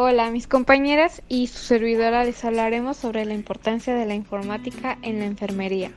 Hola, 0.00 0.30
mis 0.30 0.46
compañeras 0.46 1.22
y 1.26 1.48
su 1.48 1.58
servidora 1.58 2.22
les 2.22 2.44
hablaremos 2.44 2.96
sobre 2.96 3.24
la 3.24 3.34
importancia 3.34 3.96
de 3.96 4.06
la 4.06 4.14
informática 4.14 4.96
en 5.02 5.18
la 5.18 5.24
enfermería. 5.24 5.90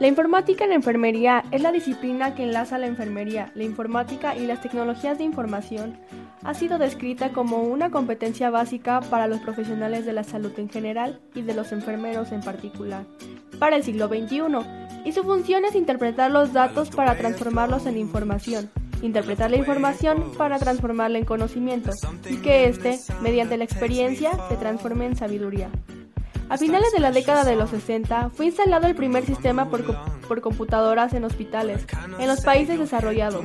La 0.00 0.06
informática 0.06 0.64
en 0.64 0.68
la 0.68 0.76
enfermería 0.76 1.44
es 1.50 1.62
la 1.62 1.72
disciplina 1.72 2.34
que 2.34 2.42
enlaza 2.42 2.76
la 2.76 2.86
enfermería, 2.86 3.50
la 3.54 3.64
informática 3.64 4.36
y 4.36 4.46
las 4.46 4.60
tecnologías 4.60 5.16
de 5.16 5.24
información. 5.24 5.96
Ha 6.42 6.52
sido 6.52 6.76
descrita 6.76 7.32
como 7.32 7.62
una 7.62 7.88
competencia 7.88 8.50
básica 8.50 9.00
para 9.00 9.28
los 9.28 9.40
profesionales 9.40 10.04
de 10.04 10.12
la 10.12 10.22
salud 10.22 10.52
en 10.58 10.68
general 10.68 11.22
y 11.34 11.40
de 11.40 11.54
los 11.54 11.72
enfermeros 11.72 12.32
en 12.32 12.42
particular, 12.42 13.06
para 13.58 13.76
el 13.76 13.82
siglo 13.82 14.08
XXI, 14.08 14.42
y 15.06 15.12
su 15.12 15.22
función 15.22 15.64
es 15.64 15.74
interpretar 15.74 16.30
los 16.30 16.52
datos 16.52 16.90
para 16.90 17.16
transformarlos 17.16 17.86
en 17.86 17.96
información 17.96 18.68
interpretar 19.04 19.50
la 19.50 19.56
información 19.56 20.32
para 20.36 20.58
transformarla 20.58 21.18
en 21.18 21.24
conocimiento 21.24 21.90
y 22.28 22.36
que 22.38 22.68
éste, 22.68 22.98
mediante 23.20 23.56
la 23.56 23.64
experiencia, 23.64 24.32
se 24.48 24.56
transforme 24.56 25.06
en 25.06 25.16
sabiduría. 25.16 25.70
A 26.50 26.58
finales 26.58 26.92
de 26.92 27.00
la 27.00 27.10
década 27.10 27.42
de 27.44 27.56
los 27.56 27.70
60 27.70 28.30
fue 28.30 28.46
instalado 28.46 28.86
el 28.86 28.94
primer 28.94 29.24
sistema 29.24 29.70
por, 29.70 29.82
por, 30.28 30.40
computadoras 30.42 31.14
en 31.14 31.24
hospitales 31.24 31.86
en 32.18 32.28
los 32.28 32.42
países 32.42 32.78
desarrollados. 32.78 33.44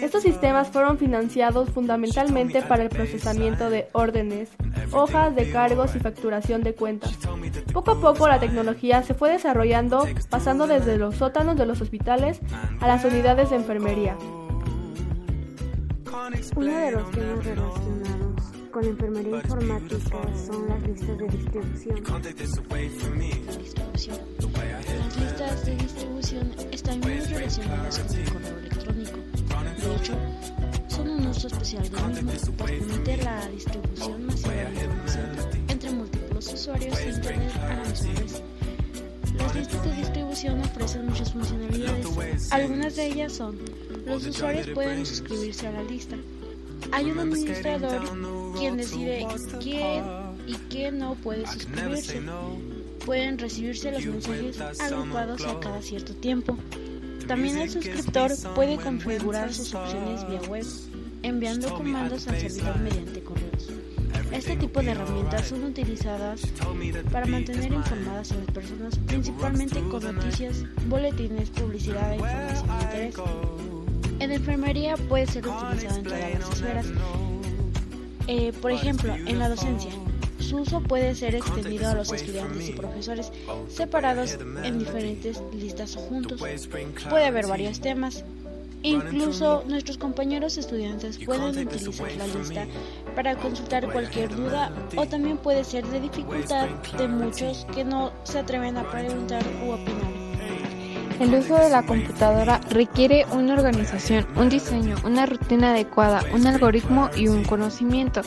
Estos 0.00 0.22
sistemas 0.22 0.68
fueron 0.68 0.96
financiados 0.96 1.68
fundamentalmente 1.68 2.62
para 2.62 2.84
el 2.84 2.88
procesamiento 2.88 3.68
de 3.68 3.88
órdenes, 3.92 4.48
hojas 4.92 5.34
de 5.36 5.50
cargos 5.50 5.94
y 5.94 6.00
facturación 6.00 6.62
de 6.62 6.74
cuentas. 6.74 7.18
Poco 7.72 7.92
a 7.92 8.00
poco 8.00 8.26
la 8.26 8.40
tecnología 8.40 9.02
se 9.02 9.12
fue 9.12 9.30
desarrollando 9.30 10.06
pasando 10.30 10.66
desde 10.66 10.96
los 10.96 11.16
sótanos 11.16 11.56
de 11.56 11.66
los 11.66 11.82
hospitales 11.82 12.40
a 12.80 12.88
las 12.88 13.04
unidades 13.04 13.50
de 13.50 13.56
enfermería. 13.56 14.16
Uno 16.56 16.76
de 16.76 16.90
los 16.90 17.10
temas 17.12 17.44
relacionados 17.44 18.42
con 18.72 18.82
la 18.82 18.90
enfermería 18.90 19.36
informática 19.36 20.20
son 20.46 20.68
las 20.68 20.82
listas 20.82 21.16
de 21.18 21.28
distribución. 21.28 22.04
Las 24.98 25.16
listas 25.16 25.64
de 25.64 25.76
distribución 25.76 26.54
están 26.72 27.00
muy 27.00 27.20
relacionadas 27.20 27.98
con 28.00 28.16
el 28.16 28.28
correo 28.30 28.58
electrónico. 28.58 29.18
De 29.78 29.96
hecho, 29.96 30.14
son 30.88 31.08
un 31.08 31.26
uso 31.28 31.46
especial 31.46 31.88
del 31.88 32.24
mismo, 32.24 32.52
pues 32.56 32.72
permite 32.72 33.16
la 33.18 33.46
distribución 33.48 34.26
masiva 34.26 34.54
de 34.54 34.84
información 34.84 35.36
entre 35.68 35.90
múltiples 35.92 36.52
usuarios 36.52 36.98
de 36.98 37.10
Internet 37.10 37.52
a 37.62 37.68
la 37.68 37.84
misma 37.84 38.12
vez. 38.20 38.42
Las 39.36 39.54
listas 39.54 39.84
de 39.84 39.90
distribución 40.38 40.60
ofrecen 40.60 41.06
muchas 41.06 41.32
funcionalidades. 41.32 42.52
Algunas 42.52 42.96
de 42.96 43.06
ellas 43.06 43.32
son 43.32 43.58
los 44.06 44.26
usuarios 44.26 44.68
pueden 44.68 45.04
suscribirse 45.04 45.66
a 45.66 45.72
la 45.72 45.82
lista. 45.82 46.16
Hay 46.92 47.10
un 47.10 47.18
administrador 47.18 48.02
quien 48.56 48.76
decide 48.76 49.26
quién 49.60 50.04
y 50.46 50.54
quién 50.70 50.98
no 50.98 51.14
puede 51.16 51.46
suscribirse. 51.46 52.22
Pueden 53.04 53.38
recibirse 53.38 53.90
los 53.90 54.04
mensajes 54.04 54.80
agrupados 54.80 55.44
a 55.44 55.60
cada 55.60 55.82
cierto 55.82 56.14
tiempo. 56.14 56.56
También 57.26 57.58
el 57.58 57.70
suscriptor 57.70 58.32
puede 58.54 58.76
configurar 58.76 59.52
sus 59.52 59.74
opciones 59.74 60.26
vía 60.28 60.40
web, 60.48 60.66
enviando 61.22 61.74
comandos 61.74 62.28
al 62.28 62.38
servidor 62.38 62.78
mediante 62.78 63.22
correos. 63.22 63.70
Este 64.38 64.54
tipo 64.54 64.80
de 64.80 64.92
herramientas 64.92 65.48
son 65.48 65.64
utilizadas 65.64 66.42
para 67.10 67.26
mantener 67.26 67.72
informadas 67.72 68.30
a 68.30 68.36
las 68.36 68.46
personas, 68.46 68.96
principalmente 69.00 69.80
con 69.80 70.14
noticias, 70.14 70.64
boletines, 70.86 71.50
publicidad 71.50 72.12
e 72.12 72.16
información 72.18 72.68
de 72.68 72.84
interés. 72.84 73.14
En 74.20 74.30
enfermería 74.30 74.96
puede 74.96 75.26
ser 75.26 75.44
utilizado 75.44 75.98
en 75.98 76.04
todas 76.04 76.34
las 76.34 76.50
esferas. 76.50 76.86
Eh, 78.28 78.52
por 78.62 78.70
ejemplo, 78.70 79.12
en 79.12 79.40
la 79.40 79.48
docencia, 79.48 79.90
su 80.38 80.58
uso 80.58 80.82
puede 80.82 81.16
ser 81.16 81.34
extendido 81.34 81.88
a 81.88 81.94
los 81.94 82.12
estudiantes 82.12 82.68
y 82.68 82.72
profesores 82.74 83.32
separados 83.68 84.38
en 84.62 84.78
diferentes 84.78 85.42
listas 85.52 85.96
o 85.96 86.00
juntos. 86.00 86.40
Puede 87.10 87.26
haber 87.26 87.48
varios 87.48 87.80
temas. 87.80 88.24
Incluso 88.82 89.64
nuestros 89.66 89.98
compañeros 89.98 90.56
estudiantes 90.56 91.18
pueden 91.18 91.66
utilizar 91.66 92.12
la 92.12 92.26
lista 92.26 92.66
para 93.16 93.36
consultar 93.36 93.90
cualquier 93.92 94.34
duda 94.34 94.72
o 94.96 95.06
también 95.06 95.38
puede 95.38 95.64
ser 95.64 95.84
de 95.86 96.00
dificultad 96.00 96.68
de 96.96 97.08
muchos 97.08 97.66
que 97.74 97.84
no 97.84 98.12
se 98.22 98.38
atreven 98.38 98.76
a 98.76 98.88
preguntar 98.90 99.42
u 99.64 99.72
opinar. 99.72 100.17
El 101.20 101.34
uso 101.34 101.56
de 101.58 101.68
la 101.68 101.82
computadora 101.82 102.60
requiere 102.70 103.26
una 103.32 103.54
organización, 103.54 104.24
un 104.36 104.48
diseño, 104.48 104.94
una 105.04 105.26
rutina 105.26 105.70
adecuada, 105.70 106.22
un 106.32 106.46
algoritmo 106.46 107.10
y 107.16 107.26
un 107.26 107.42
conocimiento. 107.42 108.22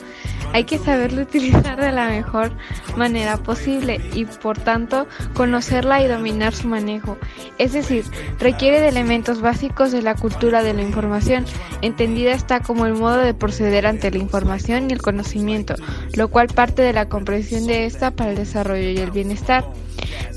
Hay 0.52 0.66
que 0.66 0.78
saberlo 0.78 1.22
utilizar 1.32 1.80
de 1.80 1.94
la 1.94 2.10
mejor 2.10 2.52
manera 2.98 3.38
posible 3.38 4.02
y 4.14 4.26
por 4.26 4.58
tanto 4.58 5.08
conocerla 5.34 6.04
y 6.04 6.08
dominar 6.08 6.54
su 6.54 6.68
manejo. 6.68 7.18
Es 7.58 7.72
decir, 7.72 8.04
requiere 8.40 8.82
de 8.82 8.90
elementos 8.90 9.40
básicos 9.40 9.94
de 9.94 10.02
la 10.02 10.16
cultura 10.16 10.62
de 10.62 10.74
la 10.74 10.82
información, 10.82 11.46
entendida 11.82 12.34
está 12.34 12.60
como 12.60 12.86
el 12.86 12.96
modo 12.96 13.20
de 13.20 13.34
proceder 13.34 13.88
ante 13.88 14.12
la 14.12 14.18
información 14.18 14.90
y 14.90 14.94
el 14.94 15.02
conocimiento, 15.02 15.76
lo 16.16 16.28
cual 16.28 16.48
parte 16.48 16.82
de 16.82 16.92
la 16.92 17.08
comprensión 17.08 17.68
de 17.68 17.86
esta 17.86 18.12
para 18.12 18.32
el 18.32 18.36
desarrollo 18.36 18.90
y 18.90 18.98
el 18.98 19.12
bienestar. 19.12 19.64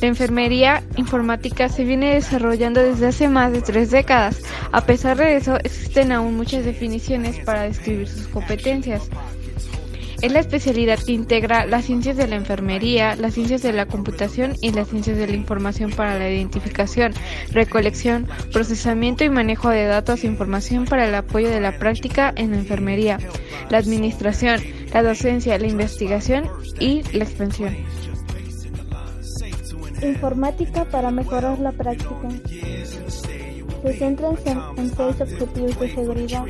La 0.00 0.08
enfermería 0.08 0.82
informática 0.96 1.68
se 1.68 1.84
viene 1.84 2.14
desarrollando 2.14 2.82
desde 2.82 3.06
hace 3.06 3.28
más 3.28 3.52
de 3.52 3.62
tres 3.62 3.90
décadas. 3.90 4.40
A 4.72 4.82
pesar 4.82 5.16
de 5.16 5.36
eso, 5.36 5.56
existen 5.62 6.12
aún 6.12 6.36
muchas 6.36 6.64
definiciones 6.64 7.38
para 7.44 7.62
describir 7.62 8.08
sus 8.08 8.26
competencias. 8.28 9.08
Es 10.24 10.32
la 10.32 10.40
especialidad 10.40 10.98
que 10.98 11.12
integra 11.12 11.66
las 11.66 11.84
ciencias 11.84 12.16
de 12.16 12.26
la 12.26 12.36
enfermería, 12.36 13.14
las 13.14 13.34
ciencias 13.34 13.60
de 13.60 13.74
la 13.74 13.84
computación 13.84 14.56
y 14.62 14.72
las 14.72 14.88
ciencias 14.88 15.18
de 15.18 15.26
la 15.26 15.34
información 15.34 15.90
para 15.90 16.18
la 16.18 16.30
identificación, 16.30 17.12
recolección, 17.52 18.26
procesamiento 18.50 19.24
y 19.24 19.28
manejo 19.28 19.68
de 19.68 19.84
datos 19.84 20.24
e 20.24 20.26
información 20.26 20.86
para 20.86 21.06
el 21.06 21.14
apoyo 21.14 21.50
de 21.50 21.60
la 21.60 21.78
práctica 21.78 22.32
en 22.36 22.52
la 22.52 22.56
enfermería, 22.56 23.18
la 23.68 23.76
administración, 23.76 24.62
la 24.94 25.02
docencia, 25.02 25.58
la 25.58 25.66
investigación 25.66 26.48
y 26.80 27.02
la 27.12 27.24
expansión. 27.24 27.76
Informática 30.02 30.84
para 30.84 31.10
mejorar 31.10 31.58
la 31.58 31.72
práctica. 31.72 32.28
Se 33.82 33.92
centra 33.92 34.30
en, 34.76 34.90
seis 34.96 35.20
objetivos 35.20 35.78
de 35.78 35.94
seguridad, 35.94 36.44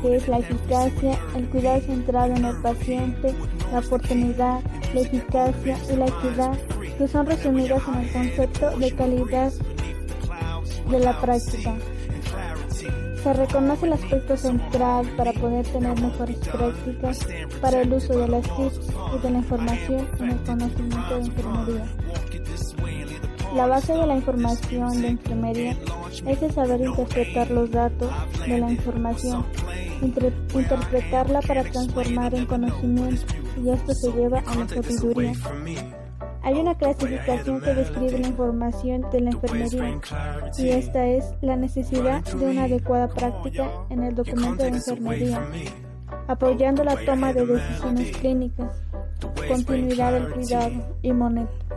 que 0.00 0.16
es 0.16 0.28
la 0.28 0.38
eficacia, 0.38 1.18
el 1.36 1.48
cuidado 1.48 1.80
centrado 1.80 2.34
en 2.34 2.44
el 2.44 2.56
paciente, 2.62 3.34
la 3.72 3.80
oportunidad, 3.80 4.60
la 4.94 5.00
eficacia 5.00 5.76
y 5.92 5.96
la 5.96 6.06
equidad, 6.06 6.58
que 6.96 7.08
son 7.08 7.26
resumidas 7.26 7.82
en 7.88 7.94
el 7.94 8.12
concepto 8.12 8.78
de 8.78 8.92
calidad 8.92 9.52
de 10.90 11.00
la 11.00 11.20
práctica. 11.20 11.74
Se 13.22 13.32
reconoce 13.32 13.86
el 13.86 13.92
aspecto 13.94 14.36
central 14.36 15.06
para 15.16 15.32
poder 15.32 15.66
tener 15.66 16.00
mejores 16.00 16.36
prácticas 16.38 17.18
para 17.60 17.82
el 17.82 17.92
uso 17.92 18.16
de 18.16 18.28
las 18.28 18.42
TIC 18.42 18.72
y 19.16 19.18
de 19.18 19.30
la 19.30 19.38
información 19.38 20.08
en 20.20 20.30
el 20.30 20.38
conocimiento 20.44 21.14
de 21.14 21.26
enfermería. 21.26 21.84
La 23.54 23.66
base 23.66 23.94
de 23.94 24.06
la 24.06 24.16
información 24.16 25.02
de 25.02 25.08
enfermería 25.08 25.76
es 26.26 26.42
el 26.42 26.52
saber 26.52 26.80
interpretar 26.80 27.50
los 27.50 27.70
datos 27.70 28.10
de 28.46 28.58
la 28.58 28.70
información, 28.70 29.44
interpretarla 30.02 31.40
para 31.40 31.64
transformar 31.64 32.34
en 32.34 32.46
conocimiento 32.46 33.22
y 33.62 33.70
esto 33.70 33.94
se 33.94 34.12
lleva 34.12 34.40
a 34.40 34.54
la 34.54 34.68
sabiduría. 34.68 35.32
Hay 36.42 36.54
una 36.54 36.74
clasificación 36.76 37.60
que 37.60 37.74
describe 37.74 38.18
la 38.18 38.28
información 38.28 39.06
de 39.10 39.20
la 39.20 39.30
enfermería 39.30 40.00
y 40.58 40.68
esta 40.68 41.06
es 41.06 41.24
la 41.40 41.56
necesidad 41.56 42.22
de 42.24 42.46
una 42.46 42.64
adecuada 42.64 43.08
práctica 43.08 43.70
en 43.90 44.04
el 44.04 44.14
documento 44.14 44.62
de 44.62 44.68
enfermería, 44.68 45.42
apoyando 46.26 46.84
la 46.84 46.96
toma 47.04 47.32
de 47.32 47.44
decisiones 47.44 48.16
clínicas, 48.18 48.72
continuidad 49.48 50.12
del 50.12 50.32
cuidado 50.32 50.96
y 51.02 51.12
monitoreamiento 51.12 51.68